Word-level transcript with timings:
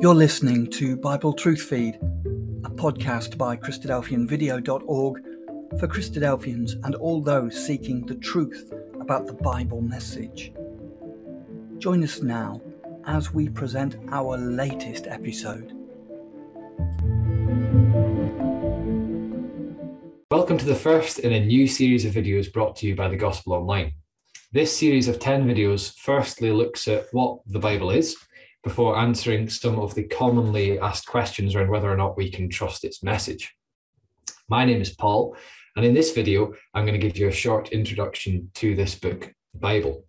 You're 0.00 0.14
listening 0.14 0.68
to 0.74 0.96
Bible 0.96 1.32
Truth 1.32 1.62
Feed, 1.62 1.96
a 1.96 2.70
podcast 2.70 3.36
by 3.36 3.56
Christadelphianvideo.org 3.56 5.22
for 5.80 5.88
Christadelphians 5.88 6.74
and 6.84 6.94
all 6.94 7.20
those 7.20 7.66
seeking 7.66 8.06
the 8.06 8.14
truth 8.14 8.72
about 9.00 9.26
the 9.26 9.32
Bible 9.32 9.80
message. 9.80 10.52
Join 11.78 12.04
us 12.04 12.22
now 12.22 12.62
as 13.06 13.34
we 13.34 13.48
present 13.48 13.96
our 14.12 14.38
latest 14.38 15.08
episode. 15.08 15.72
Welcome 20.30 20.58
to 20.58 20.64
the 20.64 20.78
first 20.80 21.18
in 21.18 21.32
a 21.32 21.44
new 21.44 21.66
series 21.66 22.04
of 22.04 22.12
videos 22.14 22.52
brought 22.52 22.76
to 22.76 22.86
you 22.86 22.94
by 22.94 23.08
the 23.08 23.16
Gospel 23.16 23.54
Online. 23.54 23.94
This 24.52 24.74
series 24.74 25.08
of 25.08 25.18
10 25.18 25.44
videos 25.44 25.92
firstly 25.96 26.52
looks 26.52 26.86
at 26.86 27.06
what 27.10 27.40
the 27.46 27.58
Bible 27.58 27.90
is 27.90 28.16
before 28.68 28.98
answering 28.98 29.48
some 29.48 29.78
of 29.78 29.94
the 29.94 30.02
commonly 30.02 30.78
asked 30.78 31.06
questions 31.06 31.54
around 31.54 31.70
whether 31.70 31.90
or 31.90 31.96
not 31.96 32.18
we 32.18 32.30
can 32.30 32.50
trust 32.50 32.84
its 32.84 33.02
message. 33.02 33.54
My 34.46 34.66
name 34.66 34.82
is 34.82 34.94
Paul, 34.94 35.38
and 35.74 35.86
in 35.86 35.94
this 35.94 36.12
video, 36.12 36.52
I'm 36.74 36.84
going 36.84 37.00
to 37.00 37.06
give 37.06 37.16
you 37.16 37.28
a 37.28 37.32
short 37.32 37.70
introduction 37.70 38.50
to 38.56 38.76
this 38.76 38.94
book, 38.94 39.32
the 39.54 39.58
Bible. 39.58 40.04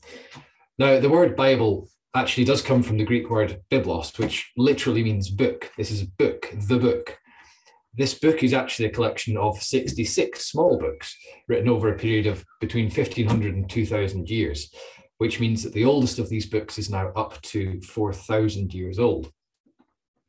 Now, 0.78 1.00
the 1.00 1.10
word 1.10 1.38
Bible 1.38 1.88
actually 2.14 2.44
does 2.44 2.62
come 2.62 2.84
from 2.84 2.98
the 2.98 3.06
Greek 3.06 3.30
word 3.30 3.62
biblos, 3.72 4.20
which 4.20 4.52
literally 4.58 5.06
means 5.06 5.30
book. 5.30 5.72
This 5.78 5.90
is 5.90 6.02
a 6.02 6.12
book, 6.18 6.54
the 6.68 6.80
book. 6.80 7.18
This 7.94 8.14
book 8.14 8.44
is 8.44 8.54
actually 8.54 8.88
a 8.88 8.92
collection 8.92 9.38
of 9.38 9.64
66 9.64 10.46
small 10.46 10.78
books 10.78 11.16
written 11.48 11.70
over 11.70 11.88
a 11.88 11.98
period 11.98 12.28
of 12.28 12.44
between 12.60 12.88
1500 12.88 13.56
and 13.56 13.70
2000 13.70 14.30
years 14.30 14.70
which 15.20 15.40
means 15.40 15.64
that 15.64 15.74
the 15.74 15.86
oldest 15.86 16.18
of 16.18 16.30
these 16.30 16.46
books 16.46 16.78
is 16.78 16.90
now 16.90 17.10
up 17.16 17.40
to 17.42 17.80
4,000 17.82 18.74
years 18.74 18.98
old. 18.98 19.32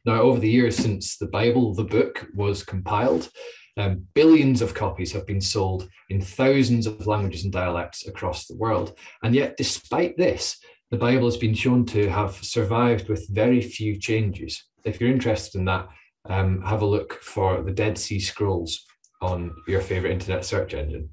Now, 0.05 0.21
over 0.21 0.41
the 0.41 0.51
years 0.51 0.77
since 0.77 1.17
the 1.17 1.29
Bible, 1.29 1.75
the 1.75 1.85
book, 1.85 2.27
was 2.35 2.65
compiled, 2.65 3.31
um, 3.77 4.07
billions 4.15 4.63
of 4.63 4.75
copies 4.75 5.13
have 5.13 5.27
been 5.27 5.41
sold 5.41 5.89
in 6.09 6.21
thousands 6.21 6.87
of 6.87 7.07
languages 7.07 7.45
and 7.45 7.53
dialects 7.53 8.07
across 8.07 8.47
the 8.47 8.57
world. 8.57 8.99
And 9.23 9.35
yet, 9.35 9.57
despite 9.57 10.17
this, 10.17 10.59
the 10.91 10.99
Bible 10.99 11.27
has 11.27 11.37
been 11.37 11.55
shown 11.55 11.87
to 11.87 12.11
have 12.11 12.35
survived 12.35 13.09
with 13.09 13.29
very 13.31 13.61
few 13.61 13.97
changes. 13.97 14.65
If 14.85 15.01
you're 15.01 15.13
interested 15.13 15.59
in 15.59 15.67
that, 15.67 15.89
um, 16.29 16.63
have 16.63 16.83
a 16.83 16.87
look 16.87 17.23
for 17.23 17.63
the 17.63 17.73
Dead 17.73 17.97
Sea 17.97 18.19
Scrolls 18.19 18.85
on 19.23 19.55
your 19.69 19.81
favorite 19.81 20.13
internet 20.13 20.45
search 20.45 20.75
engine. 20.75 21.11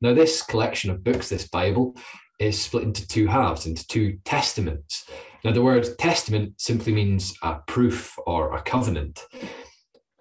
Now, 0.00 0.14
this 0.14 0.42
collection 0.42 0.90
of 0.90 1.04
books, 1.04 1.28
this 1.28 1.48
Bible, 1.48 1.96
is 2.38 2.60
split 2.60 2.84
into 2.84 3.06
two 3.06 3.26
halves, 3.26 3.66
into 3.66 3.86
two 3.86 4.18
testaments. 4.24 5.08
Now, 5.44 5.52
the 5.52 5.62
word 5.62 5.86
testament 5.98 6.54
simply 6.60 6.92
means 6.92 7.34
a 7.42 7.56
proof 7.66 8.16
or 8.26 8.54
a 8.54 8.62
covenant. 8.62 9.24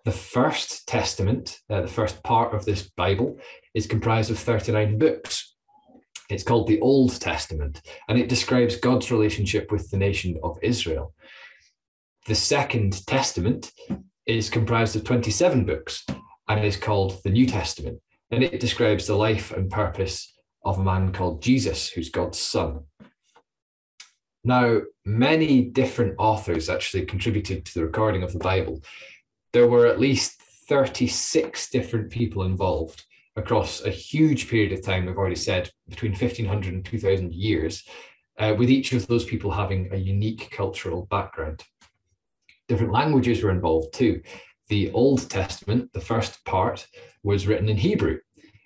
The 0.05 0.11
first 0.11 0.85
testament, 0.87 1.59
uh, 1.69 1.81
the 1.81 1.87
first 1.87 2.21
part 2.23 2.53
of 2.53 2.65
this 2.65 2.89
Bible, 2.97 3.37
is 3.73 3.87
comprised 3.87 4.29
of 4.31 4.37
39 4.37 4.97
books. 4.97 5.55
It's 6.29 6.43
called 6.43 6.67
the 6.67 6.81
Old 6.81 7.19
Testament, 7.21 7.81
and 8.09 8.17
it 8.17 8.29
describes 8.29 8.75
God's 8.75 9.11
relationship 9.11 9.71
with 9.71 9.89
the 9.89 9.97
nation 9.97 10.37
of 10.43 10.57
Israel. 10.61 11.13
The 12.27 12.35
Second 12.35 13.05
Testament 13.05 13.71
is 14.25 14.49
comprised 14.49 14.95
of 14.95 15.03
27 15.03 15.65
books 15.65 16.05
and 16.47 16.65
is 16.65 16.77
called 16.77 17.21
the 17.23 17.29
New 17.29 17.45
Testament, 17.45 17.99
and 18.31 18.43
it 18.43 18.59
describes 18.59 19.07
the 19.07 19.15
life 19.15 19.51
and 19.51 19.69
purpose 19.69 20.32
of 20.63 20.79
a 20.79 20.83
man 20.83 21.11
called 21.11 21.41
Jesus, 21.41 21.89
who's 21.89 22.09
God's 22.09 22.39
son. 22.39 22.81
Now, 24.43 24.81
many 25.05 25.61
different 25.61 26.15
authors 26.17 26.69
actually 26.69 27.05
contributed 27.05 27.65
to 27.65 27.73
the 27.73 27.85
recording 27.85 28.23
of 28.23 28.33
the 28.33 28.39
Bible. 28.39 28.81
There 29.53 29.67
were 29.67 29.87
at 29.87 29.99
least 29.99 30.41
36 30.67 31.69
different 31.69 32.09
people 32.09 32.43
involved 32.43 33.05
across 33.35 33.81
a 33.81 33.89
huge 33.89 34.49
period 34.49 34.73
of 34.73 34.83
time, 34.83 35.07
I've 35.07 35.17
already 35.17 35.35
said, 35.35 35.71
between 35.89 36.11
1500 36.11 36.73
and 36.73 36.85
2000 36.85 37.33
years, 37.33 37.83
uh, 38.37 38.53
with 38.57 38.69
each 38.69 38.93
of 38.93 39.07
those 39.07 39.25
people 39.25 39.51
having 39.51 39.89
a 39.91 39.97
unique 39.97 40.49
cultural 40.51 41.07
background. 41.09 41.63
Different 42.67 42.93
languages 42.93 43.43
were 43.43 43.51
involved 43.51 43.93
too. 43.93 44.21
The 44.69 44.91
Old 44.91 45.29
Testament, 45.29 45.91
the 45.93 46.01
first 46.01 46.43
part, 46.45 46.87
was 47.23 47.47
written 47.47 47.69
in 47.69 47.77
Hebrew, 47.77 48.19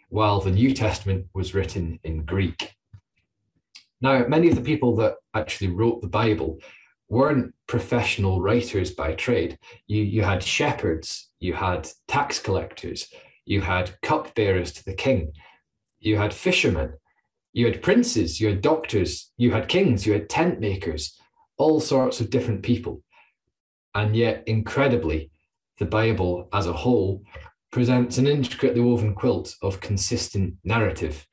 while 0.10 0.40
the 0.40 0.52
New 0.52 0.74
Testament 0.74 1.28
was 1.34 1.54
written 1.54 2.00
in 2.04 2.24
Greek. 2.24 2.76
Now, 4.00 4.26
many 4.28 4.50
of 4.50 4.56
the 4.56 4.62
people 4.62 4.96
that 4.98 5.16
actually 5.34 5.70
wrote 5.72 6.02
the 6.02 6.08
Bible 6.08 6.60
weren't 7.10 7.54
professional 7.68 8.42
writers 8.42 8.92
by 8.92 9.14
trade. 9.14 9.58
You, 9.88 10.04
you 10.04 10.24
had 10.24 10.44
shepherds, 10.44 11.30
you 11.40 11.54
had 11.54 11.90
tax 12.08 12.40
collectors, 12.40 13.10
you 13.46 13.62
had 13.62 14.00
cupbearers 14.02 14.72
to 14.74 14.86
the 14.86 14.94
king, 14.94 15.32
you 16.00 16.18
had 16.18 16.34
fishermen, 16.34 16.94
you 17.54 17.66
had 17.66 17.82
princes, 17.82 18.40
you 18.40 18.50
had 18.50 18.62
doctors, 18.62 19.32
you 19.38 19.52
had 19.52 19.68
kings, 19.68 20.06
you 20.06 20.14
had 20.14 20.30
tent 20.30 20.60
makers, 20.60 21.18
all 21.58 21.80
sorts 21.80 22.20
of 22.20 22.30
different 22.30 22.62
people. 22.62 23.02
And 23.96 24.16
yet, 24.16 24.44
incredibly, 24.46 25.32
the 25.80 25.86
Bible 25.86 26.50
as 26.54 26.68
a 26.68 26.74
whole 26.74 27.24
presents 27.72 28.18
an 28.18 28.28
intricately 28.28 28.82
woven 28.82 29.14
quilt 29.14 29.56
of 29.62 29.82
consistent 29.82 30.56
narrative. 30.64 31.28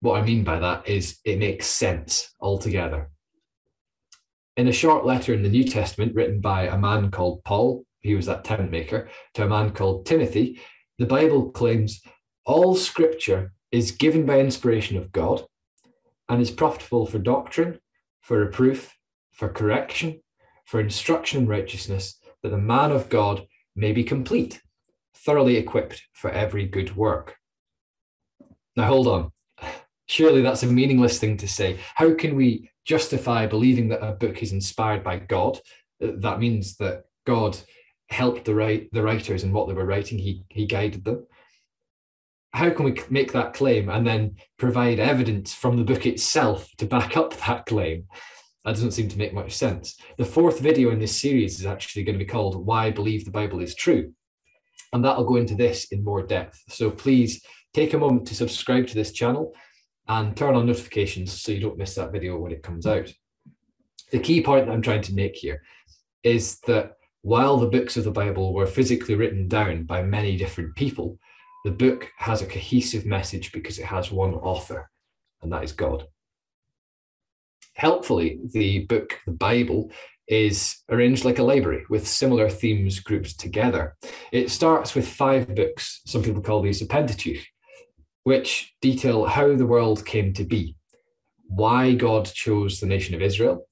What 0.00 0.20
I 0.20 0.24
mean 0.24 0.44
by 0.44 0.58
that 0.58 0.88
is 0.88 1.18
it 1.24 1.38
makes 1.38 1.66
sense 1.66 2.34
altogether. 2.40 3.10
In 4.56 4.68
a 4.68 4.72
short 4.72 5.04
letter 5.04 5.34
in 5.34 5.42
the 5.42 5.48
New 5.48 5.64
Testament 5.64 6.14
written 6.14 6.40
by 6.40 6.66
a 6.66 6.78
man 6.78 7.10
called 7.10 7.44
Paul, 7.44 7.84
he 8.00 8.14
was 8.14 8.26
that 8.26 8.44
tent 8.44 8.70
maker, 8.70 9.08
to 9.34 9.44
a 9.44 9.48
man 9.48 9.72
called 9.72 10.06
Timothy, 10.06 10.60
the 10.98 11.06
Bible 11.06 11.50
claims 11.50 12.00
all 12.44 12.74
scripture 12.74 13.52
is 13.72 13.90
given 13.90 14.24
by 14.24 14.40
inspiration 14.40 14.96
of 14.96 15.12
God 15.12 15.44
and 16.28 16.40
is 16.40 16.50
profitable 16.50 17.06
for 17.06 17.18
doctrine, 17.18 17.80
for 18.20 18.38
reproof, 18.38 18.94
for 19.32 19.48
correction, 19.48 20.22
for 20.64 20.80
instruction 20.80 21.42
in 21.42 21.48
righteousness, 21.48 22.18
that 22.42 22.50
the 22.50 22.58
man 22.58 22.92
of 22.92 23.08
God 23.08 23.46
may 23.74 23.92
be 23.92 24.04
complete, 24.04 24.62
thoroughly 25.24 25.56
equipped 25.56 26.02
for 26.12 26.30
every 26.30 26.66
good 26.66 26.96
work. 26.96 27.36
Now, 28.76 28.88
hold 28.88 29.08
on. 29.08 29.32
Surely 30.06 30.42
that's 30.42 30.62
a 30.62 30.68
meaningless 30.68 31.18
thing 31.18 31.36
to 31.38 31.48
say. 31.48 31.78
How 31.94 32.14
can 32.14 32.36
we 32.36 32.70
justify 32.84 33.46
believing 33.46 33.88
that 33.88 34.06
a 34.06 34.12
book 34.12 34.42
is 34.42 34.52
inspired 34.52 35.02
by 35.02 35.18
God? 35.18 35.58
Uh, 36.02 36.12
that 36.18 36.38
means 36.38 36.76
that 36.76 37.04
God 37.26 37.56
helped 38.08 38.44
the, 38.44 38.54
write, 38.54 38.88
the 38.92 39.02
writers 39.02 39.42
in 39.42 39.52
what 39.52 39.66
they 39.66 39.74
were 39.74 39.86
writing, 39.86 40.18
he, 40.18 40.44
he 40.48 40.66
guided 40.66 41.04
them. 41.04 41.26
How 42.52 42.70
can 42.70 42.84
we 42.84 42.96
make 43.10 43.32
that 43.32 43.52
claim 43.52 43.88
and 43.88 44.06
then 44.06 44.36
provide 44.58 45.00
evidence 45.00 45.52
from 45.52 45.76
the 45.76 45.84
book 45.84 46.06
itself 46.06 46.70
to 46.78 46.86
back 46.86 47.16
up 47.16 47.34
that 47.46 47.66
claim? 47.66 48.04
That 48.64 48.72
doesn't 48.72 48.92
seem 48.92 49.08
to 49.08 49.18
make 49.18 49.34
much 49.34 49.52
sense. 49.52 49.96
The 50.18 50.24
fourth 50.24 50.60
video 50.60 50.90
in 50.90 50.98
this 50.98 51.20
series 51.20 51.58
is 51.60 51.66
actually 51.66 52.04
going 52.04 52.18
to 52.18 52.24
be 52.24 52.30
called 52.30 52.66
Why 52.66 52.86
I 52.86 52.90
Believe 52.90 53.24
the 53.24 53.30
Bible 53.30 53.60
is 53.60 53.74
True 53.74 54.12
and 54.92 55.04
that'll 55.04 55.24
go 55.24 55.36
into 55.36 55.54
this 55.54 55.86
in 55.92 56.04
more 56.04 56.22
depth. 56.22 56.62
So 56.68 56.90
please 56.90 57.44
take 57.74 57.94
a 57.94 57.98
moment 57.98 58.26
to 58.28 58.34
subscribe 58.34 58.86
to 58.88 58.94
this 58.94 59.12
channel 59.12 59.54
and 60.08 60.36
turn 60.36 60.54
on 60.54 60.66
notifications 60.66 61.40
so 61.40 61.52
you 61.52 61.60
don't 61.60 61.78
miss 61.78 61.94
that 61.96 62.12
video 62.12 62.38
when 62.38 62.52
it 62.52 62.62
comes 62.62 62.86
out. 62.86 63.12
The 64.12 64.20
key 64.20 64.42
point 64.42 64.66
that 64.66 64.72
I'm 64.72 64.82
trying 64.82 65.02
to 65.02 65.14
make 65.14 65.36
here 65.36 65.62
is 66.22 66.60
that 66.66 66.92
while 67.22 67.56
the 67.56 67.66
books 67.66 67.96
of 67.96 68.04
the 68.04 68.12
Bible 68.12 68.54
were 68.54 68.66
physically 68.66 69.16
written 69.16 69.48
down 69.48 69.82
by 69.82 70.02
many 70.02 70.36
different 70.36 70.76
people, 70.76 71.18
the 71.64 71.72
book 71.72 72.08
has 72.18 72.40
a 72.40 72.46
cohesive 72.46 73.04
message 73.04 73.50
because 73.50 73.80
it 73.80 73.86
has 73.86 74.12
one 74.12 74.34
author, 74.34 74.88
and 75.42 75.52
that 75.52 75.64
is 75.64 75.72
God. 75.72 76.06
Helpfully, 77.74 78.38
the 78.52 78.86
book, 78.86 79.18
the 79.26 79.32
Bible, 79.32 79.90
is 80.28 80.82
arranged 80.90 81.24
like 81.24 81.38
a 81.38 81.42
library 81.42 81.84
with 81.88 82.06
similar 82.06 82.48
themes 82.48 83.00
grouped 83.00 83.38
together. 83.38 83.96
It 84.32 84.50
starts 84.50 84.94
with 84.94 85.08
five 85.08 85.54
books, 85.54 86.00
some 86.06 86.22
people 86.22 86.42
call 86.42 86.62
these 86.62 86.80
the 86.80 86.86
Pentateuch, 86.86 87.44
which 88.24 88.74
detail 88.80 89.24
how 89.24 89.54
the 89.54 89.66
world 89.66 90.04
came 90.04 90.32
to 90.34 90.44
be, 90.44 90.76
why 91.46 91.94
God 91.94 92.26
chose 92.26 92.80
the 92.80 92.86
nation 92.86 93.14
of 93.14 93.22
Israel, 93.22 93.66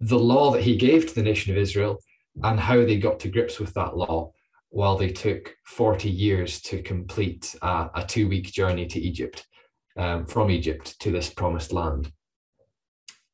the 0.00 0.18
law 0.18 0.50
that 0.52 0.62
he 0.62 0.76
gave 0.76 1.06
to 1.06 1.14
the 1.14 1.22
nation 1.22 1.52
of 1.52 1.58
Israel, 1.58 1.98
and 2.42 2.60
how 2.60 2.76
they 2.76 2.98
got 2.98 3.20
to 3.20 3.28
grips 3.28 3.58
with 3.58 3.72
that 3.74 3.96
law 3.96 4.32
while 4.70 4.96
they 4.96 5.10
took 5.10 5.54
40 5.66 6.10
years 6.10 6.60
to 6.60 6.82
complete 6.82 7.54
a, 7.62 7.90
a 7.94 8.04
two 8.06 8.28
week 8.28 8.52
journey 8.52 8.86
to 8.86 9.00
Egypt, 9.00 9.46
um, 9.96 10.26
from 10.26 10.50
Egypt 10.50 10.98
to 11.00 11.10
this 11.10 11.30
promised 11.30 11.72
land. 11.72 12.12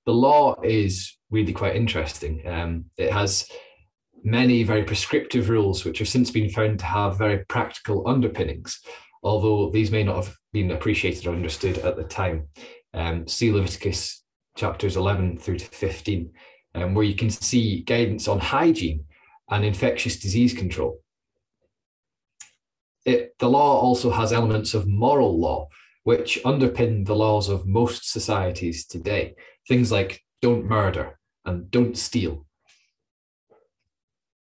The 0.06 0.12
law 0.12 0.60
is 0.62 1.16
really 1.32 1.52
quite 1.52 1.74
interesting. 1.74 2.46
Um, 2.46 2.84
it 2.96 3.10
has 3.10 3.48
many 4.22 4.62
very 4.62 4.84
prescriptive 4.84 5.48
rules, 5.48 5.84
which 5.84 5.98
have 5.98 6.08
since 6.08 6.30
been 6.30 6.50
found 6.50 6.78
to 6.78 6.84
have 6.84 7.18
very 7.18 7.44
practical 7.46 8.06
underpinnings, 8.06 8.80
although 9.22 9.70
these 9.70 9.90
may 9.90 10.04
not 10.04 10.16
have 10.16 10.36
been 10.52 10.70
appreciated 10.70 11.26
or 11.26 11.34
understood 11.34 11.78
at 11.78 11.96
the 11.96 12.04
time. 12.04 12.48
Um, 12.94 13.26
see 13.26 13.50
Leviticus 13.50 14.22
chapters 14.56 14.96
11 14.96 15.38
through 15.38 15.58
to 15.58 15.64
15. 15.64 16.30
um, 16.74 16.94
where 16.94 17.04
you 17.04 17.14
can 17.14 17.30
see 17.30 17.82
guidance 17.82 18.28
on 18.28 18.38
hygiene 18.38 19.04
and 19.50 19.64
infectious 19.64 20.18
disease 20.18 20.54
control. 20.54 21.00
It, 23.04 23.34
the 23.38 23.50
law 23.50 23.80
also 23.80 24.10
has 24.10 24.32
elements 24.32 24.72
of 24.74 24.86
moral 24.86 25.38
law, 25.38 25.68
which 26.04 26.38
underpin 26.44 27.04
the 27.04 27.16
laws 27.16 27.48
of 27.48 27.66
most 27.66 28.10
societies 28.10 28.86
today. 28.86 29.34
Things 29.68 29.90
like 29.90 30.22
don't 30.40 30.64
murder 30.64 31.18
and 31.44 31.70
don't 31.70 31.96
steal. 31.96 32.46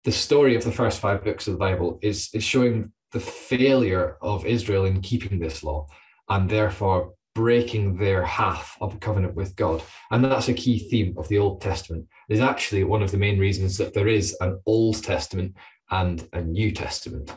The 0.05 0.12
story 0.12 0.55
of 0.55 0.65
the 0.65 0.73
first 0.73 1.00
five 1.00 1.25
books 1.25 1.47
of 1.47 1.55
the 1.55 1.59
Bible 1.59 1.99
is, 2.03 2.31
is 2.33 2.44
showing 2.44 2.93
the 3.12 3.21
failure 3.21 4.17
of 4.23 4.47
Israel 4.47 4.85
in 4.85 5.00
keeping 5.00 5.38
this 5.38 5.65
law 5.65 5.87
and 6.29 6.49
therefore 6.49 7.12
breaking 7.35 7.97
their 7.99 8.25
half 8.25 8.77
of 8.81 8.94
a 8.94 8.99
covenant 8.99 9.35
with 9.35 9.55
God. 9.56 9.83
And 10.11 10.25
that's 10.25 10.49
a 10.49 10.55
key 10.55 10.79
theme 10.79 11.15
of 11.19 11.29
the 11.29 11.38
Old 11.38 11.61
Testament. 11.61 12.06
It 12.29 12.35
is 12.35 12.41
actually 12.41 12.85
one 12.85 13.03
of 13.03 13.11
the 13.11 13.19
main 13.19 13.38
reasons 13.38 13.77
that 13.79 13.94
there 13.94 14.09
is 14.09 14.37
an 14.41 14.61
Old 14.65 15.03
Testament 15.03 15.55
and 15.91 16.27
a 16.33 16.41
New 16.41 16.73
Testament. 16.73 17.31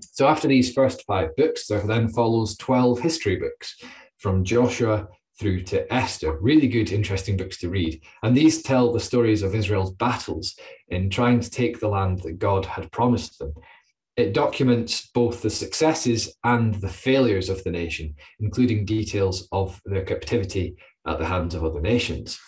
So 0.00 0.26
after 0.26 0.48
these 0.48 0.72
first 0.72 1.04
five 1.06 1.34
books, 1.36 1.66
there 1.66 1.80
then 1.80 2.08
follows 2.08 2.56
12 2.56 3.00
history 3.00 3.36
books 3.36 3.76
from 4.18 4.44
Joshua 4.44 5.08
through 5.42 5.62
to 5.64 5.92
Esther. 5.92 6.38
Really 6.40 6.68
good, 6.68 6.92
interesting 6.92 7.36
books 7.36 7.58
to 7.58 7.68
read. 7.68 8.00
And 8.22 8.36
these 8.36 8.62
tell 8.62 8.92
the 8.92 9.00
stories 9.00 9.42
of 9.42 9.54
Israel's 9.54 9.90
battles 9.90 10.54
in 10.88 11.10
trying 11.10 11.40
to 11.40 11.50
take 11.50 11.80
the 11.80 11.88
land 11.88 12.20
that 12.20 12.38
God 12.38 12.64
had 12.64 12.92
promised 12.92 13.38
them 13.38 13.52
it 14.16 14.34
documents 14.34 15.08
both 15.14 15.40
the 15.40 15.50
successes 15.50 16.36
and 16.44 16.74
the 16.74 16.88
failures 16.88 17.48
of 17.48 17.64
the 17.64 17.70
nation, 17.70 18.14
including 18.40 18.84
details 18.84 19.48
of 19.52 19.80
their 19.86 20.04
captivity 20.04 20.76
at 21.06 21.18
the 21.18 21.26
hands 21.26 21.54
of 21.54 21.64
other 21.64 21.80
nations. 21.80 22.38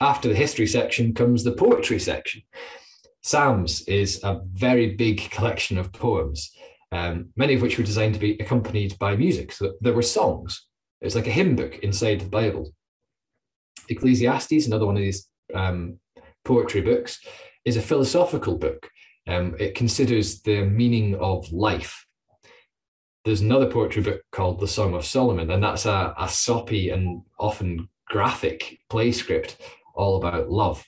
After 0.00 0.28
the 0.28 0.34
history 0.34 0.66
section 0.66 1.14
comes 1.14 1.42
the 1.42 1.52
poetry 1.52 1.98
section. 1.98 2.42
Psalms 3.22 3.82
is 3.88 4.22
a 4.22 4.40
very 4.52 4.94
big 4.94 5.30
collection 5.30 5.78
of 5.78 5.92
poems, 5.92 6.52
um, 6.92 7.30
many 7.36 7.54
of 7.54 7.62
which 7.62 7.78
were 7.78 7.84
designed 7.84 8.14
to 8.14 8.20
be 8.20 8.36
accompanied 8.40 8.98
by 8.98 9.16
music. 9.16 9.52
So 9.52 9.74
there 9.80 9.94
were 9.94 10.02
songs. 10.02 10.66
It's 11.00 11.14
like 11.14 11.26
a 11.26 11.32
hymn 11.32 11.56
book 11.56 11.78
inside 11.78 12.20
the 12.20 12.28
Bible. 12.28 12.72
Ecclesiastes, 13.88 14.66
another 14.66 14.86
one 14.86 14.96
of 14.96 15.02
these 15.02 15.26
um, 15.54 15.98
poetry 16.44 16.80
books, 16.80 17.20
is 17.64 17.76
a 17.76 17.82
philosophical 17.82 18.56
book 18.56 18.90
um, 19.30 19.54
it 19.58 19.74
considers 19.74 20.42
the 20.42 20.64
meaning 20.64 21.14
of 21.16 21.50
life. 21.52 22.06
There's 23.24 23.42
another 23.42 23.70
poetry 23.70 24.02
book 24.02 24.22
called 24.32 24.60
The 24.60 24.68
Song 24.68 24.94
of 24.94 25.04
Solomon, 25.04 25.50
and 25.50 25.62
that's 25.62 25.86
a, 25.86 26.14
a 26.18 26.28
soppy 26.28 26.90
and 26.90 27.22
often 27.38 27.88
graphic 28.06 28.78
play 28.88 29.12
script 29.12 29.58
all 29.94 30.16
about 30.16 30.50
love. 30.50 30.84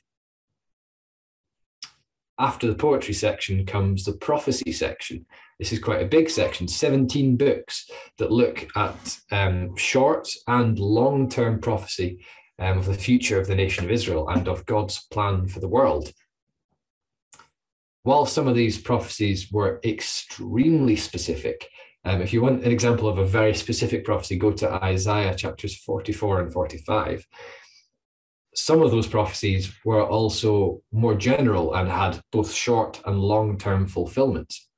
After 2.43 2.67
the 2.67 2.75
poetry 2.75 3.15
section 3.15 3.65
comes 3.65 4.05
the 4.05 4.13
prophecy 4.13 4.73
section. 4.73 5.25
This 5.59 5.73
is 5.73 5.79
quite 5.79 6.03
a 6.03 6.07
big 6.07 6.29
section, 6.29 6.69
17 6.69 7.37
books 7.37 7.89
that 8.19 8.33
look 8.33 8.67
at 8.77 9.19
um, 9.31 9.75
short 9.77 10.29
and 10.47 10.79
long 10.79 11.31
term 11.31 11.61
prophecy 11.61 12.23
um, 12.59 12.77
of 12.77 12.87
the 12.87 12.95
future 12.95 13.41
of 13.41 13.47
the 13.47 13.55
nation 13.55 13.85
of 13.85 13.91
Israel 13.91 14.29
and 14.29 14.49
of 14.49 14.67
God's 14.67 15.07
plan 15.11 15.47
for 15.47 15.61
the 15.61 15.69
world 15.69 16.13
while 18.03 18.27
some 18.27 18.49
of 18.49 18.57
these 18.57 18.81
prophecies 18.81 19.51
were 19.53 19.81
extremely 19.85 20.97
specific, 20.97 21.69
um, 22.05 22.21
if 22.21 22.33
you 22.33 22.43
want 22.43 22.65
an 22.65 22.73
example 22.73 23.09
of 23.09 23.19
a 23.19 23.25
very 23.25 23.55
specific 23.55 24.05
prophecy, 24.05 24.37
go 24.37 24.51
to 24.53 24.85
Isaiah 24.85 25.35
chapters 25.35 25.77
44 25.77 26.41
and 26.41 26.53
45. 26.53 27.27
Some 28.55 28.83
of 28.83 28.91
those 28.91 29.07
prophecies 29.07 29.73
were 29.85 30.07
also 30.07 30.83
more 30.93 31.15
general 31.15 31.75
and 31.75 31.89
had 31.89 32.21
both 32.33 32.53
short 32.53 33.01
and 33.07 33.19
long 33.19 33.59
term 33.59 33.87
fulfillments. 33.87 34.69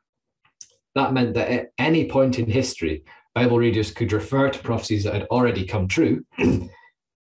That 0.94 1.12
meant 1.12 1.34
that 1.34 1.50
at 1.50 1.70
any 1.76 2.08
point 2.08 2.38
in 2.38 2.48
history, 2.48 3.04
Bible 3.34 3.58
readers 3.58 3.90
could 3.90 4.12
refer 4.12 4.48
to 4.48 4.58
prophecies 4.60 5.02
that 5.04 5.14
had 5.14 5.24
already 5.24 5.66
come 5.66 5.88
true 5.88 6.24
and 6.38 6.70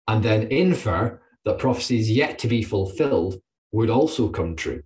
then 0.09 0.49
infer 0.49 1.21
that 1.45 1.59
prophecies 1.59 2.11
yet 2.11 2.39
to 2.41 2.49
be 2.49 2.63
fulfilled 2.63 3.41
would 3.71 3.91
also 3.91 4.29
come 4.29 4.57
true. 4.57 4.83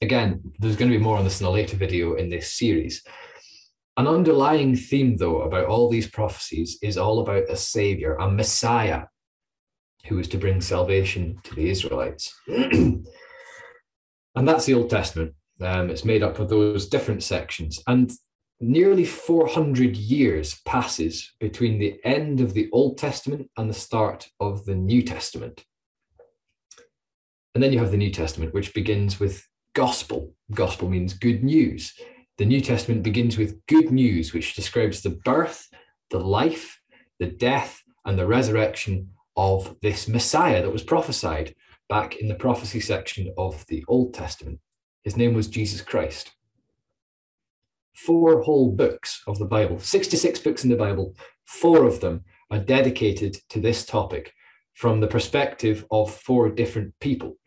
Again, 0.00 0.52
there's 0.58 0.76
going 0.76 0.90
to 0.90 0.96
be 0.96 1.02
more 1.02 1.16
on 1.16 1.24
this 1.24 1.40
in 1.40 1.46
a 1.46 1.50
later 1.50 1.76
video 1.76 2.14
in 2.14 2.28
this 2.28 2.52
series. 2.52 3.02
An 3.96 4.06
underlying 4.06 4.76
theme, 4.76 5.16
though, 5.16 5.42
about 5.42 5.66
all 5.66 5.88
these 5.88 6.08
prophecies 6.08 6.78
is 6.82 6.98
all 6.98 7.20
about 7.20 7.50
a 7.50 7.56
savior, 7.56 8.14
a 8.16 8.30
Messiah, 8.30 9.04
who 10.08 10.18
is 10.18 10.28
to 10.28 10.38
bring 10.38 10.60
salvation 10.60 11.38
to 11.44 11.54
the 11.54 11.70
Israelites. 11.70 12.34
and 12.48 13.04
that's 14.34 14.66
the 14.66 14.74
Old 14.74 14.90
Testament. 14.90 15.34
Um, 15.60 15.90
it's 15.90 16.04
made 16.04 16.22
up 16.22 16.38
of 16.38 16.48
those 16.48 16.88
different 16.88 17.22
sections. 17.22 17.82
And 17.86 18.10
nearly 18.60 19.04
400 19.04 19.96
years 19.96 20.60
passes 20.64 21.32
between 21.40 21.78
the 21.78 21.98
end 22.04 22.40
of 22.40 22.54
the 22.54 22.68
Old 22.72 22.98
Testament 22.98 23.50
and 23.56 23.68
the 23.68 23.74
start 23.74 24.28
of 24.40 24.64
the 24.64 24.74
New 24.74 25.02
Testament. 25.02 25.64
And 27.54 27.62
then 27.62 27.72
you 27.72 27.78
have 27.78 27.90
the 27.90 27.96
New 27.96 28.10
Testament, 28.10 28.52
which 28.52 28.74
begins 28.74 29.18
with 29.18 29.46
gospel. 29.74 30.34
Gospel 30.52 30.88
means 30.88 31.14
good 31.14 31.42
news. 31.42 31.94
The 32.38 32.44
New 32.44 32.60
Testament 32.60 33.02
begins 33.02 33.38
with 33.38 33.64
good 33.66 33.90
news, 33.90 34.34
which 34.34 34.54
describes 34.54 35.00
the 35.00 35.18
birth, 35.24 35.68
the 36.10 36.20
life, 36.20 36.78
the 37.18 37.26
death, 37.26 37.82
and 38.04 38.18
the 38.18 38.26
resurrection 38.26 39.10
of 39.36 39.76
this 39.82 40.08
Messiah 40.08 40.62
that 40.62 40.72
was 40.72 40.82
prophesied 40.82 41.54
back 41.88 42.16
in 42.16 42.28
the 42.28 42.34
prophecy 42.34 42.80
section 42.80 43.32
of 43.36 43.64
the 43.66 43.84
Old 43.88 44.14
Testament. 44.14 44.60
His 45.02 45.16
name 45.16 45.34
was 45.34 45.48
Jesus 45.48 45.80
Christ. 45.80 46.32
Four 47.94 48.42
whole 48.42 48.72
books 48.72 49.22
of 49.26 49.38
the 49.38 49.44
Bible, 49.44 49.78
66 49.78 50.40
books 50.40 50.64
in 50.64 50.70
the 50.70 50.76
Bible, 50.76 51.14
four 51.44 51.84
of 51.84 52.00
them 52.00 52.24
are 52.50 52.58
dedicated 52.58 53.36
to 53.50 53.60
this 53.60 53.86
topic 53.86 54.32
from 54.74 55.00
the 55.00 55.06
perspective 55.06 55.86
of 55.90 56.14
four 56.14 56.50
different 56.50 56.94
people. 57.00 57.36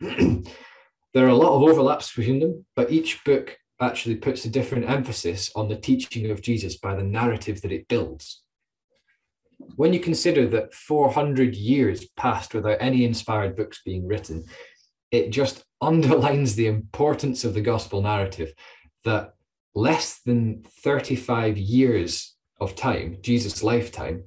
There 1.12 1.26
are 1.26 1.30
a 1.30 1.34
lot 1.34 1.56
of 1.56 1.68
overlaps 1.68 2.14
between 2.14 2.38
them, 2.38 2.64
but 2.76 2.92
each 2.92 3.24
book 3.24 3.58
actually 3.80 4.14
puts 4.14 4.44
a 4.44 4.48
different 4.48 4.88
emphasis 4.88 5.50
on 5.56 5.68
the 5.68 5.76
teaching 5.76 6.30
of 6.30 6.40
Jesus 6.40 6.76
by 6.78 6.94
the 6.94 7.02
narrative 7.02 7.62
that 7.62 7.72
it 7.72 7.88
builds. 7.88 8.42
When 9.76 9.92
you 9.92 10.00
consider 10.00 10.46
that 10.48 10.74
400 10.74 11.54
years 11.54 12.06
passed 12.16 12.54
without 12.54 12.78
any 12.80 13.04
inspired 13.04 13.56
books 13.56 13.80
being 13.84 14.06
written, 14.06 14.44
it 15.10 15.30
just 15.30 15.64
underlines 15.80 16.54
the 16.54 16.66
importance 16.66 17.44
of 17.44 17.54
the 17.54 17.62
gospel 17.62 18.02
narrative 18.02 18.52
that 19.04 19.34
less 19.74 20.20
than 20.26 20.62
35 20.82 21.56
years 21.56 22.34
of 22.60 22.74
time, 22.74 23.18
Jesus' 23.22 23.62
lifetime, 23.62 24.24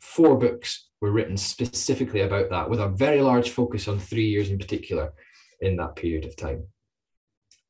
four 0.00 0.36
books 0.36 0.88
were 1.00 1.12
written 1.12 1.36
specifically 1.36 2.22
about 2.22 2.50
that, 2.50 2.68
with 2.68 2.80
a 2.80 2.88
very 2.88 3.20
large 3.20 3.50
focus 3.50 3.86
on 3.86 3.98
three 3.98 4.26
years 4.26 4.50
in 4.50 4.58
particular 4.58 5.12
in 5.60 5.76
that 5.76 5.94
period 5.94 6.24
of 6.24 6.36
time. 6.36 6.64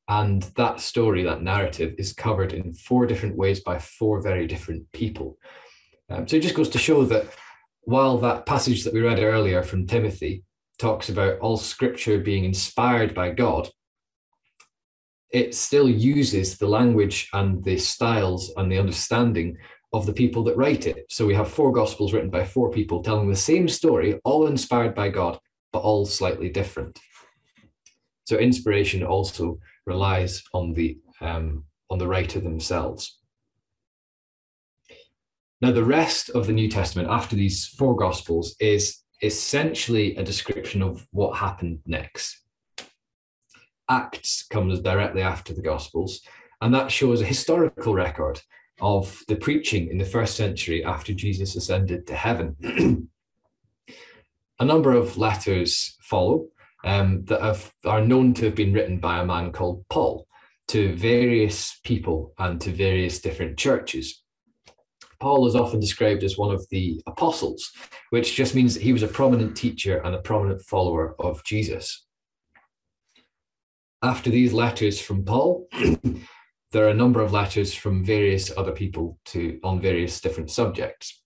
And 0.08 0.42
that 0.56 0.80
story, 0.80 1.22
that 1.24 1.42
narrative, 1.42 1.94
is 1.98 2.14
covered 2.14 2.54
in 2.54 2.72
four 2.72 3.06
different 3.06 3.36
ways 3.36 3.60
by 3.60 3.78
four 3.78 4.22
very 4.22 4.46
different 4.46 4.90
people. 4.92 5.36
Um, 6.10 6.26
so 6.26 6.36
it 6.36 6.42
just 6.42 6.54
goes 6.54 6.68
to 6.70 6.78
show 6.78 7.04
that 7.04 7.26
while 7.82 8.18
that 8.18 8.46
passage 8.46 8.84
that 8.84 8.92
we 8.92 9.00
read 9.00 9.18
earlier 9.18 9.62
from 9.62 9.86
Timothy 9.86 10.44
talks 10.78 11.08
about 11.08 11.38
all 11.40 11.56
scripture 11.56 12.18
being 12.18 12.44
inspired 12.44 13.14
by 13.14 13.30
God, 13.30 13.68
it 15.30 15.54
still 15.54 15.88
uses 15.88 16.56
the 16.56 16.68
language 16.68 17.28
and 17.32 17.62
the 17.64 17.76
styles 17.76 18.52
and 18.56 18.70
the 18.70 18.78
understanding 18.78 19.56
of 19.92 20.06
the 20.06 20.12
people 20.12 20.42
that 20.44 20.56
write 20.56 20.86
it. 20.86 21.06
So 21.08 21.26
we 21.26 21.34
have 21.34 21.50
four 21.50 21.72
gospels 21.72 22.12
written 22.12 22.30
by 22.30 22.44
four 22.44 22.70
people 22.70 23.02
telling 23.02 23.28
the 23.28 23.36
same 23.36 23.68
story, 23.68 24.20
all 24.24 24.46
inspired 24.46 24.94
by 24.94 25.08
God, 25.08 25.38
but 25.72 25.80
all 25.80 26.06
slightly 26.06 26.48
different. 26.48 26.98
So 28.24 28.36
inspiration 28.36 29.02
also 29.02 29.58
relies 29.86 30.42
on 30.52 30.74
the 30.74 30.98
um, 31.20 31.64
on 31.90 31.98
the 31.98 32.06
writer 32.06 32.38
themselves. 32.40 33.17
Now, 35.60 35.72
the 35.72 35.84
rest 35.84 36.30
of 36.30 36.46
the 36.46 36.52
New 36.52 36.68
Testament 36.68 37.08
after 37.10 37.34
these 37.34 37.66
four 37.66 37.96
Gospels 37.96 38.54
is 38.60 39.02
essentially 39.22 40.14
a 40.16 40.22
description 40.22 40.82
of 40.82 41.06
what 41.10 41.38
happened 41.38 41.80
next. 41.84 42.42
Acts 43.90 44.46
comes 44.46 44.80
directly 44.80 45.22
after 45.22 45.52
the 45.52 45.62
Gospels, 45.62 46.20
and 46.60 46.72
that 46.74 46.92
shows 46.92 47.20
a 47.20 47.26
historical 47.26 47.94
record 47.94 48.40
of 48.80 49.22
the 49.26 49.36
preaching 49.36 49.90
in 49.90 49.98
the 49.98 50.04
first 50.04 50.36
century 50.36 50.84
after 50.84 51.12
Jesus 51.12 51.56
ascended 51.56 52.06
to 52.06 52.14
heaven. 52.14 52.56
a 54.60 54.64
number 54.64 54.92
of 54.92 55.18
letters 55.18 55.96
follow, 56.02 56.46
um, 56.84 57.24
that 57.24 57.40
have, 57.40 57.72
are 57.84 58.00
known 58.00 58.34
to 58.34 58.46
have 58.46 58.54
been 58.54 58.72
written 58.72 58.98
by 58.98 59.18
a 59.18 59.26
man 59.26 59.52
called 59.52 59.84
Paul 59.88 60.26
to 60.68 60.94
various 60.94 61.80
people 61.82 62.34
and 62.38 62.60
to 62.60 62.70
various 62.70 63.20
different 63.20 63.58
churches. 63.58 64.22
Paul 65.20 65.46
is 65.46 65.56
often 65.56 65.80
described 65.80 66.22
as 66.22 66.38
one 66.38 66.54
of 66.54 66.66
the 66.70 67.02
apostles, 67.06 67.72
which 68.10 68.36
just 68.36 68.54
means 68.54 68.74
that 68.74 68.82
he 68.82 68.92
was 68.92 69.02
a 69.02 69.08
prominent 69.08 69.56
teacher 69.56 69.98
and 69.98 70.14
a 70.14 70.22
prominent 70.22 70.62
follower 70.62 71.16
of 71.18 71.42
Jesus. 71.44 72.06
After 74.02 74.30
these 74.30 74.52
letters 74.52 75.00
from 75.00 75.24
Paul, 75.24 75.66
there 76.72 76.86
are 76.86 76.90
a 76.90 76.94
number 76.94 77.20
of 77.20 77.32
letters 77.32 77.74
from 77.74 78.04
various 78.04 78.56
other 78.56 78.72
people 78.72 79.18
to 79.26 79.58
on 79.64 79.80
various 79.80 80.20
different 80.20 80.50
subjects. 80.50 81.20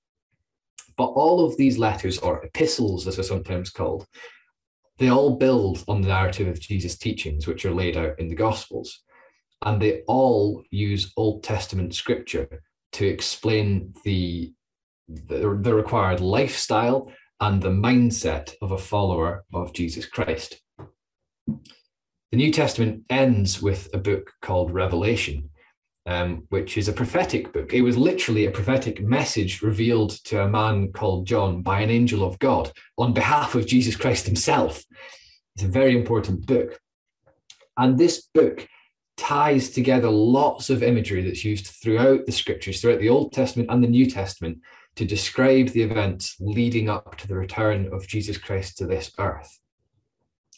But 0.97 1.07
all 1.07 1.45
of 1.45 1.57
these 1.57 1.79
letters, 1.79 2.19
or 2.19 2.43
epistles 2.43 3.07
as 3.07 3.17
they're 3.17 3.25
sometimes 3.25 3.71
called, 3.71 4.07
they 4.99 5.09
all 5.09 5.37
build 5.37 5.85
on 5.89 6.01
the 6.01 6.09
narrative 6.09 6.49
of 6.49 6.61
Jesus' 6.61 6.97
teachings, 6.97 7.47
which 7.47 7.65
are 7.65 7.75
laid 7.75 7.97
out 7.97 8.19
in 8.19 8.29
the 8.29 8.35
Gospels. 8.35 9.03
And 9.65 9.81
they 9.81 10.03
all 10.07 10.65
use 10.71 11.13
Old 11.17 11.43
Testament 11.43 11.95
scripture 11.95 12.63
to 12.93 13.07
explain 13.07 13.95
the, 14.05 14.53
the, 15.09 15.59
the 15.61 15.75
required 15.75 16.21
lifestyle 16.21 17.11
and 17.41 17.61
the 17.61 17.71
mindset 17.71 18.55
of 18.63 18.73
a 18.73 18.79
follower 18.79 19.45
of 19.53 19.73
Jesus 19.73 20.07
Christ. 20.07 20.61
The 21.47 22.39
New 22.39 22.53
Testament 22.53 23.05
ends 23.11 23.61
with 23.61 23.89
a 23.93 23.99
book 23.99 24.33
called 24.41 24.73
Revelation, 24.73 25.51
um, 26.07 26.45
which 26.49 26.79
is 26.79 26.89
a 26.89 26.93
prophetic 26.93 27.53
book. 27.53 27.75
It 27.75 27.83
was 27.83 27.97
literally 27.97 28.47
a 28.47 28.51
prophetic 28.51 29.03
message 29.03 29.61
revealed 29.61 30.11
to 30.25 30.43
a 30.43 30.49
man 30.49 30.93
called 30.93 31.27
John 31.27 31.63
by 31.63 31.81
an 31.81 31.91
angel 31.91 32.25
of 32.25 32.39
God 32.39 32.73
on 32.97 33.13
behalf 33.13 33.55
of 33.55 33.67
Jesus 33.67 33.97
Christ 33.97 34.27
himself. 34.27 34.85
It's 35.57 35.65
a 35.65 35.69
very 35.69 35.97
important 35.97 36.47
book. 36.47 36.81
And 37.77 37.99
this 37.99 38.29
book 38.35 38.67
ties 39.17 39.71
together 39.71 40.11
lots 40.11 40.71
of 40.71 40.83
imagery 40.83 41.23
that's 41.23 41.45
used 41.45 41.67
throughout 41.67 42.27
the 42.27 42.33
scriptures, 42.33 42.81
throughout 42.81 43.01
the 43.01 43.09
Old 43.09 43.33
Testament 43.33 43.71
and 43.71 43.83
the 43.83 43.89
New 43.89 44.09
Testament, 44.09 44.59
to 44.97 45.05
describe 45.05 45.69
the 45.69 45.83
events 45.83 46.37
leading 46.41 46.89
up 46.89 47.17
to 47.17 47.29
the 47.29 47.35
return 47.35 47.93
of 47.93 48.07
Jesus 48.07 48.37
Christ 48.37 48.79
to 48.79 48.87
this 48.87 49.13
earth, 49.19 49.59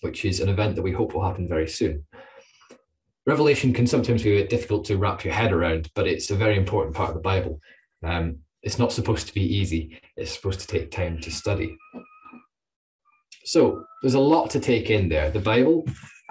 which 0.00 0.24
is 0.24 0.40
an 0.40 0.48
event 0.48 0.76
that 0.76 0.82
we 0.82 0.92
hope 0.92 1.14
will 1.14 1.24
happen 1.24 1.48
very 1.48 1.68
soon. 1.68 2.04
Revelation 3.26 3.72
can 3.72 3.86
sometimes 3.86 4.22
be 4.22 4.36
a 4.36 4.40
bit 4.40 4.50
difficult 4.50 4.84
to 4.86 4.98
wrap 4.98 5.24
your 5.24 5.32
head 5.32 5.52
around, 5.52 5.90
but 5.94 6.06
it's 6.06 6.30
a 6.30 6.36
very 6.36 6.56
important 6.56 6.94
part 6.94 7.10
of 7.10 7.14
the 7.14 7.22
Bible. 7.22 7.60
Um, 8.02 8.40
it's 8.62 8.78
not 8.78 8.92
supposed 8.92 9.26
to 9.28 9.34
be 9.34 9.42
easy, 9.42 10.00
it's 10.16 10.32
supposed 10.32 10.60
to 10.60 10.66
take 10.66 10.90
time 10.90 11.20
to 11.20 11.30
study. 11.30 11.76
So 13.44 13.84
there's 14.02 14.14
a 14.14 14.20
lot 14.20 14.50
to 14.50 14.60
take 14.60 14.90
in 14.90 15.08
there. 15.08 15.30
The 15.30 15.40
Bible, 15.40 15.86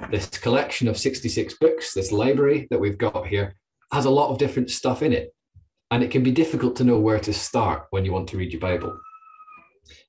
this 0.10 0.28
collection 0.28 0.88
of 0.88 0.98
66 0.98 1.56
books, 1.56 1.94
this 1.94 2.12
library 2.12 2.68
that 2.72 2.80
we've 2.80 2.98
got 2.98 3.28
here, 3.28 3.56
has 3.92 4.06
a 4.06 4.10
lot 4.10 4.32
of 4.32 4.40
different 4.40 4.72
stuff 4.72 5.04
in 5.04 5.14
it. 5.14 5.34
And 5.92 6.04
it 6.04 6.10
can 6.10 6.24
be 6.24 6.32
difficult 6.32 6.76
to 6.78 6.84
know 6.84 7.00
where 7.00 7.20
to 7.20 7.34
start 7.34 7.86
when 7.92 8.04
you 8.04 8.12
want 8.12 8.30
to 8.30 8.38
read 8.38 8.52
your 8.52 8.62
Bible. 8.62 8.98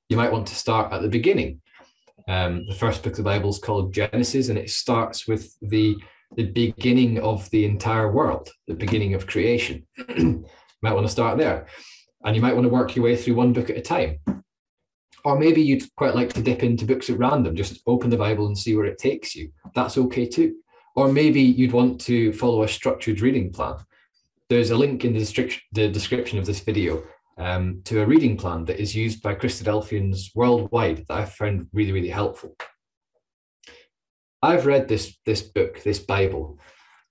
You 0.09 0.17
might 0.17 0.31
want 0.31 0.47
to 0.47 0.55
start 0.55 0.91
at 0.91 1.03
the 1.03 1.07
beginning. 1.07 1.61
Um, 2.27 2.65
the 2.67 2.75
first 2.75 3.03
book 3.03 3.13
of 3.13 3.17
the 3.17 3.23
Bible 3.23 3.51
is 3.51 3.59
called 3.59 3.93
Genesis, 3.93 4.49
and 4.49 4.57
it 4.57 4.69
starts 4.71 5.27
with 5.27 5.55
the 5.61 5.95
the 6.35 6.51
beginning 6.51 7.19
of 7.19 7.49
the 7.51 7.65
entire 7.65 8.11
world, 8.11 8.49
the 8.67 8.73
beginning 8.73 9.13
of 9.13 9.27
creation. 9.27 9.85
you 10.17 10.43
might 10.81 10.93
want 10.93 11.05
to 11.05 11.11
start 11.11 11.37
there. 11.37 11.67
And 12.23 12.35
you 12.35 12.41
might 12.41 12.55
want 12.55 12.65
to 12.65 12.73
work 12.73 12.95
your 12.95 13.05
way 13.05 13.15
through 13.15 13.35
one 13.35 13.53
book 13.53 13.69
at 13.69 13.77
a 13.77 13.81
time. 13.81 14.19
Or 15.25 15.39
maybe 15.39 15.59
you'd 15.59 15.93
quite 15.95 16.13
like 16.13 16.31
to 16.33 16.41
dip 16.41 16.61
into 16.61 16.85
books 16.85 17.09
at 17.09 17.17
random, 17.17 17.55
just 17.55 17.81
open 17.87 18.11
the 18.11 18.15
Bible 18.17 18.45
and 18.45 18.55
see 18.55 18.75
where 18.75 18.85
it 18.85 18.99
takes 18.99 19.35
you. 19.35 19.51
That's 19.73 19.97
okay 19.97 20.27
too. 20.27 20.57
Or 20.95 21.11
maybe 21.11 21.41
you'd 21.41 21.73
want 21.73 21.99
to 22.01 22.31
follow 22.33 22.61
a 22.61 22.67
structured 22.67 23.21
reading 23.21 23.51
plan. 23.51 23.77
There's 24.49 24.69
a 24.69 24.77
link 24.77 25.03
in 25.03 25.13
the, 25.13 25.89
description 25.89 26.37
of 26.37 26.45
this 26.45 26.59
video 26.59 27.03
um, 27.39 27.81
to 27.85 28.03
a 28.03 28.05
reading 28.05 28.37
plan 28.37 28.65
that 28.65 28.79
is 28.79 28.95
used 28.95 29.23
by 29.23 29.33
Christadelphians 29.33 30.29
worldwide 30.35 31.07
that 31.07 31.17
I've 31.17 31.33
found 31.33 31.69
really, 31.73 31.91
really 31.91 32.09
helpful. 32.09 32.55
I've 34.43 34.67
read 34.67 34.87
this 34.87 35.17
this 35.25 35.41
book, 35.41 35.81
this 35.81 35.97
Bible, 35.97 36.59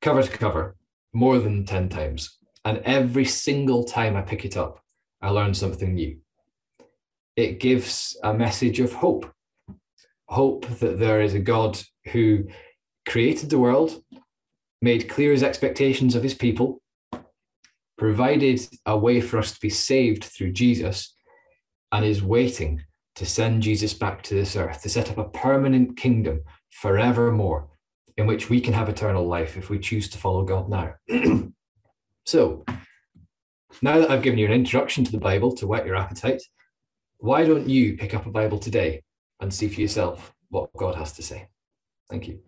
cover 0.00 0.22
to 0.22 0.30
cover, 0.30 0.76
more 1.12 1.40
than 1.40 1.66
10 1.66 1.88
times. 1.88 2.38
And 2.64 2.78
every 2.84 3.24
single 3.24 3.82
time 3.82 4.14
I 4.14 4.22
pick 4.22 4.44
it 4.44 4.56
up, 4.56 4.80
I 5.20 5.30
learn 5.30 5.52
something 5.52 5.94
new. 5.94 6.20
It 7.36 7.60
gives 7.60 8.16
a 8.22 8.32
message 8.32 8.80
of 8.80 8.92
hope. 8.92 9.30
Hope 10.28 10.66
that 10.78 10.98
there 10.98 11.20
is 11.20 11.34
a 11.34 11.40
God 11.40 11.80
who 12.12 12.44
created 13.08 13.50
the 13.50 13.58
world, 13.58 14.02
made 14.80 15.08
clear 15.08 15.32
his 15.32 15.42
expectations 15.42 16.14
of 16.14 16.22
his 16.22 16.34
people, 16.34 16.80
provided 17.98 18.60
a 18.86 18.96
way 18.96 19.20
for 19.20 19.38
us 19.38 19.52
to 19.52 19.60
be 19.60 19.70
saved 19.70 20.24
through 20.24 20.52
Jesus, 20.52 21.14
and 21.92 22.04
is 22.04 22.22
waiting 22.22 22.82
to 23.16 23.26
send 23.26 23.62
Jesus 23.62 23.94
back 23.94 24.22
to 24.24 24.34
this 24.34 24.56
earth 24.56 24.82
to 24.82 24.88
set 24.88 25.10
up 25.10 25.18
a 25.18 25.28
permanent 25.28 25.96
kingdom 25.96 26.40
forevermore, 26.70 27.68
in 28.16 28.26
which 28.26 28.50
we 28.50 28.60
can 28.60 28.74
have 28.74 28.88
eternal 28.88 29.26
life 29.26 29.56
if 29.56 29.70
we 29.70 29.78
choose 29.78 30.08
to 30.08 30.18
follow 30.18 30.44
God 30.44 30.68
now. 30.68 30.94
so, 32.26 32.64
now 33.82 33.98
that 33.98 34.10
I've 34.10 34.22
given 34.22 34.38
you 34.38 34.46
an 34.46 34.52
introduction 34.52 35.04
to 35.04 35.12
the 35.12 35.18
Bible 35.18 35.52
to 35.56 35.66
whet 35.66 35.86
your 35.86 35.96
appetite, 35.96 36.42
why 37.18 37.44
don't 37.44 37.68
you 37.68 37.96
pick 37.96 38.14
up 38.14 38.26
a 38.26 38.30
Bible 38.30 38.58
today 38.58 39.02
and 39.40 39.52
see 39.52 39.68
for 39.68 39.80
yourself 39.80 40.34
what 40.50 40.70
God 40.76 40.94
has 40.94 41.12
to 41.12 41.22
say? 41.22 41.48
Thank 42.10 42.28
you. 42.28 42.40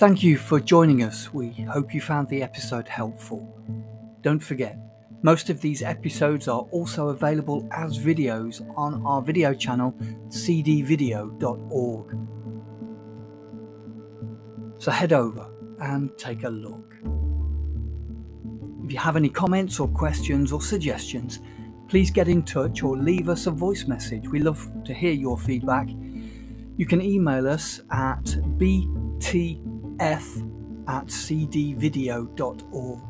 Thank 0.00 0.22
you 0.22 0.38
for 0.38 0.60
joining 0.60 1.02
us. 1.02 1.30
We 1.34 1.50
hope 1.50 1.92
you 1.92 2.00
found 2.00 2.28
the 2.28 2.42
episode 2.42 2.88
helpful. 2.88 3.59
Don't 4.22 4.40
forget, 4.40 4.78
most 5.22 5.50
of 5.50 5.60
these 5.60 5.82
episodes 5.82 6.48
are 6.48 6.62
also 6.72 7.08
available 7.08 7.68
as 7.72 7.98
videos 7.98 8.62
on 8.76 9.04
our 9.04 9.20
video 9.20 9.52
channel, 9.52 9.92
cdvideo.org. 10.28 12.16
So 14.78 14.90
head 14.90 15.12
over 15.12 15.46
and 15.80 16.16
take 16.16 16.44
a 16.44 16.48
look. 16.48 16.94
If 18.84 18.92
you 18.92 18.98
have 18.98 19.16
any 19.16 19.28
comments 19.28 19.78
or 19.78 19.88
questions 19.88 20.52
or 20.52 20.62
suggestions, 20.62 21.40
please 21.88 22.10
get 22.10 22.28
in 22.28 22.42
touch 22.42 22.82
or 22.82 22.96
leave 22.96 23.28
us 23.28 23.46
a 23.46 23.50
voice 23.50 23.86
message. 23.86 24.26
We 24.28 24.40
love 24.40 24.66
to 24.84 24.94
hear 24.94 25.12
your 25.12 25.36
feedback. 25.36 25.88
You 26.76 26.86
can 26.86 27.02
email 27.02 27.46
us 27.46 27.82
at 27.90 28.36
bt 28.56 29.60
f 30.00 30.26
at 30.88 31.06
cdvideo.org. 31.06 33.09